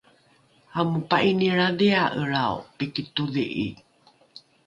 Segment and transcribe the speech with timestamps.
[0.79, 3.61] amopa’inilradhia’elrao piki todhi’i